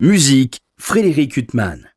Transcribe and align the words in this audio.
Musique, 0.00 0.60
Frédéric 0.78 1.36
Huttman. 1.36 1.90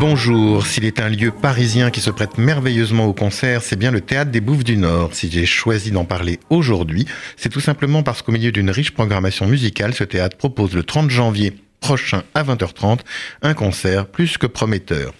Bonjour, 0.00 0.66
s'il 0.66 0.86
est 0.86 0.98
un 0.98 1.10
lieu 1.10 1.30
parisien 1.30 1.90
qui 1.90 2.00
se 2.00 2.08
prête 2.08 2.38
merveilleusement 2.38 3.04
au 3.04 3.12
concert, 3.12 3.60
c'est 3.62 3.76
bien 3.76 3.90
le 3.90 4.00
Théâtre 4.00 4.30
des 4.30 4.40
Bouffes 4.40 4.64
du 4.64 4.78
Nord. 4.78 5.10
Si 5.12 5.30
j'ai 5.30 5.44
choisi 5.44 5.90
d'en 5.90 6.06
parler 6.06 6.40
aujourd'hui, 6.48 7.04
c'est 7.36 7.50
tout 7.50 7.60
simplement 7.60 8.02
parce 8.02 8.22
qu'au 8.22 8.32
milieu 8.32 8.50
d'une 8.50 8.70
riche 8.70 8.92
programmation 8.92 9.46
musicale, 9.46 9.92
ce 9.92 10.04
théâtre 10.04 10.38
propose 10.38 10.74
le 10.74 10.82
30 10.82 11.10
janvier 11.10 11.52
prochain 11.80 12.22
à 12.34 12.42
20h30 12.42 13.00
un 13.42 13.52
concert 13.52 14.06
plus 14.06 14.38
que 14.38 14.46
prometteur. 14.46 15.12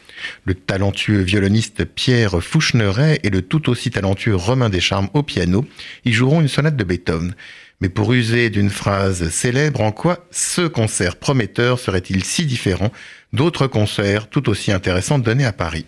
Le 0.45 0.55
talentueux 0.55 1.21
violoniste 1.21 1.85
Pierre 1.85 2.43
Fouchneret 2.43 3.21
et 3.23 3.31
le 3.31 3.43
tout 3.43 3.69
aussi 3.69 3.91
talentueux 3.91 4.35
Romain 4.35 4.69
Descharmes 4.69 5.11
au 5.15 5.23
piano 5.23 5.65
y 6.05 6.13
joueront 6.13 6.41
une 6.41 6.49
sonate 6.49 6.77
de 6.77 6.85
Beethoven. 6.85 7.35
Mais 7.81 7.89
pour 7.89 8.13
user 8.13 8.51
d'une 8.51 8.71
phrase 8.71 9.29
célèbre, 9.31 9.81
en 9.81 9.93
quoi 9.93 10.27
ce 10.33 10.63
concert 10.67 11.17
prometteur 11.17 11.79
serait-il 11.79 12.25
si 12.25 12.45
différent 12.45 12.93
d'autres 13.33 13.69
concerts 13.69 14.29
tout 14.29 14.49
aussi 14.49 14.73
intéressants 14.73 15.21
donnés 15.21 15.45
à 15.45 15.53
Paris? 15.53 15.85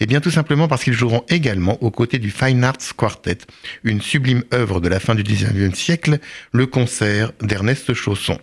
Eh 0.00 0.06
bien 0.06 0.20
tout 0.20 0.30
simplement 0.30 0.68
parce 0.68 0.82
qu'ils 0.84 0.94
joueront 0.94 1.24
également 1.28 1.80
aux 1.82 1.90
côtés 1.90 2.18
du 2.18 2.30
Fine 2.30 2.64
Arts 2.64 2.96
Quartet, 2.96 3.38
une 3.84 4.00
sublime 4.00 4.44
œuvre 4.52 4.80
de 4.80 4.88
la 4.88 5.00
fin 5.00 5.14
du 5.14 5.22
XIXe 5.22 5.76
siècle, 5.76 6.18
le 6.52 6.66
concert 6.66 7.32
d'Ernest 7.40 7.94
Chausson. 7.94 8.38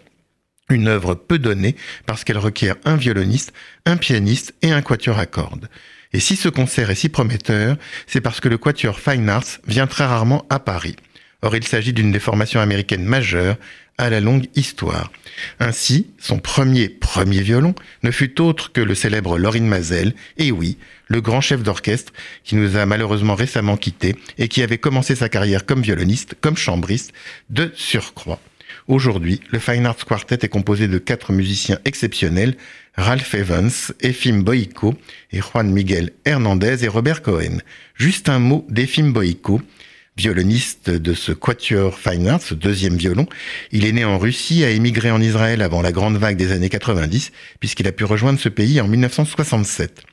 Une 0.70 0.88
œuvre 0.88 1.16
peu 1.16 1.38
donnée 1.38 1.76
parce 2.06 2.24
qu'elle 2.24 2.38
requiert 2.38 2.76
un 2.86 2.96
violoniste, 2.96 3.54
un 3.86 3.98
pianiste 3.98 4.54
et 4.62 4.72
un 4.72 4.82
quatuor 4.82 5.20
à 5.20 5.26
cordes. 5.26 5.70
Et 6.14 6.20
si 6.20 6.36
ce 6.38 6.50
concert 6.50 6.90
est 6.90 6.96
si 6.96 7.10
prometteur, 7.10 7.78
c'est 8.08 8.22
parce 8.22 8.40
que 8.40 8.50
le 8.50 8.58
quatuor 8.58 9.00
Fine 9.00 9.30
Arts 9.30 9.60
vient 9.68 9.88
très 9.88 10.06
rarement 10.06 10.46
à 10.50 10.60
Paris. 10.60 10.96
Or, 11.46 11.56
il 11.56 11.64
s'agit 11.64 11.94
d'une 11.94 12.12
des 12.12 12.20
formations 12.20 12.60
américaines 12.60 13.06
majeures 13.06 13.58
à 14.00 14.10
la 14.10 14.20
longue 14.20 14.48
histoire. 14.56 15.12
Ainsi, 15.60 16.08
son 16.18 16.40
premier 16.40 16.90
premier 16.90 17.42
violon 17.42 17.76
ne 18.02 18.10
fut 18.10 18.42
autre 18.42 18.72
que 18.72 18.82
le 18.82 18.96
célèbre 18.96 19.38
Lorin 19.38 19.62
Mazel, 19.62 20.16
et 20.38 20.52
oui, 20.52 20.80
le 21.08 21.22
grand 21.22 21.42
chef 21.42 21.62
d'orchestre 21.62 22.14
qui 22.44 22.56
nous 22.56 22.78
a 22.78 22.88
malheureusement 22.88 23.36
récemment 23.36 23.78
quittés 23.78 24.16
et 24.40 24.48
qui 24.48 24.64
avait 24.64 24.80
commencé 24.80 25.14
sa 25.14 25.30
carrière 25.30 25.68
comme 25.68 25.84
violoniste, 25.84 26.34
comme 26.42 26.58
chambriste, 26.58 27.14
de 27.52 27.72
surcroît. 27.76 28.40
Aujourd'hui, 28.88 29.40
le 29.52 29.60
Fine 29.60 29.86
Arts 29.86 30.04
Quartet 30.04 30.40
est 30.42 30.50
composé 30.50 30.88
de 30.88 30.98
quatre 30.98 31.32
musiciens 31.32 31.78
exceptionnels, 31.86 32.58
Ralph 32.96 33.36
Evans, 33.36 33.70
Efim 34.02 34.42
Boico 34.42 34.96
et 35.32 35.42
Juan 35.42 35.70
Miguel 35.70 36.10
Hernandez 36.26 36.84
et 36.84 36.88
Robert 36.88 37.22
Cohen. 37.22 37.60
Juste 37.94 38.30
un 38.30 38.40
mot 38.40 38.66
d'Efim 38.68 39.12
Boico, 39.12 39.62
violoniste 40.18 40.90
de 40.90 41.14
ce 41.14 41.34
quatuor 41.34 42.00
Fine 42.00 42.28
Arts, 42.30 42.42
ce 42.42 42.54
deuxième 42.54 42.96
violon. 42.96 43.28
Il 43.72 43.86
est 43.86 43.92
né 43.92 44.06
en 44.06 44.18
Russie, 44.18 44.64
a 44.64 44.70
émigré 44.70 45.12
en 45.12 45.22
Israël 45.22 45.62
avant 45.62 45.82
la 45.82 45.92
grande 45.92 46.18
vague 46.18 46.38
des 46.38 46.52
années 46.52 46.70
90, 46.70 47.32
puisqu'il 47.60 47.88
a 47.88 47.92
pu 47.92 48.06
rejoindre 48.06 48.40
ce 48.40 48.50
pays 48.50 48.80
en 48.80 48.88
1967. 48.88 50.04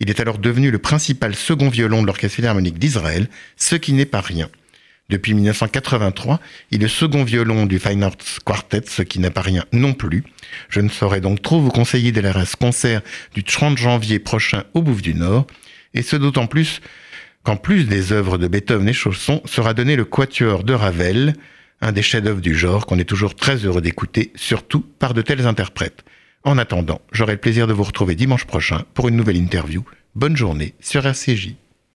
Il 0.00 0.10
est 0.10 0.20
alors 0.20 0.38
devenu 0.38 0.70
le 0.70 0.78
principal 0.78 1.34
second 1.34 1.70
violon 1.70 2.02
de 2.02 2.06
l'Orchestre 2.06 2.36
Philharmonique 2.36 2.78
d'Israël, 2.78 3.28
ce 3.56 3.76
qui 3.76 3.94
n'est 3.94 4.04
pas 4.04 4.20
rien. 4.20 4.50
Depuis 5.08 5.32
1983, 5.34 6.40
il 6.72 6.80
est 6.80 6.82
le 6.82 6.88
second 6.88 7.24
violon 7.24 7.64
du 7.64 7.78
Fine 7.78 8.02
Arts 8.02 8.16
Quartet, 8.44 8.82
ce 8.88 9.02
qui 9.02 9.20
n'a 9.20 9.30
pas 9.30 9.40
rien 9.40 9.64
non 9.72 9.94
plus. 9.94 10.24
Je 10.68 10.80
ne 10.80 10.88
saurais 10.90 11.20
donc 11.20 11.40
trop 11.40 11.60
vous 11.60 11.70
conseiller 11.70 12.12
d'aller 12.12 12.28
à 12.28 12.44
ce 12.44 12.56
concert 12.56 13.00
du 13.32 13.42
30 13.42 13.78
janvier 13.78 14.18
prochain 14.18 14.64
au 14.74 14.82
Bouffe 14.82 15.02
du 15.02 15.14
Nord, 15.14 15.46
et 15.94 16.02
ce 16.02 16.16
d'autant 16.16 16.46
plus 16.46 16.82
qu'en 17.46 17.56
plus 17.56 17.84
des 17.84 18.12
œuvres 18.12 18.38
de 18.38 18.48
Beethoven 18.48 18.88
et 18.88 18.92
Chausson, 18.92 19.40
sera 19.44 19.72
donné 19.72 19.94
le 19.94 20.04
Quatuor 20.04 20.64
de 20.64 20.72
Ravel, 20.72 21.34
un 21.80 21.92
des 21.92 22.02
chefs-d'œuvre 22.02 22.40
du 22.40 22.56
genre 22.56 22.86
qu'on 22.86 22.98
est 22.98 23.04
toujours 23.04 23.36
très 23.36 23.58
heureux 23.58 23.80
d'écouter, 23.80 24.32
surtout 24.34 24.80
par 24.80 25.14
de 25.14 25.22
tels 25.22 25.46
interprètes. 25.46 26.04
En 26.42 26.58
attendant, 26.58 27.00
j'aurai 27.12 27.34
le 27.34 27.38
plaisir 27.38 27.68
de 27.68 27.72
vous 27.72 27.84
retrouver 27.84 28.16
dimanche 28.16 28.46
prochain 28.46 28.82
pour 28.94 29.06
une 29.06 29.14
nouvelle 29.14 29.36
interview. 29.36 29.84
Bonne 30.16 30.36
journée 30.36 30.74
sur 30.80 31.06
RCJ. 31.06 31.54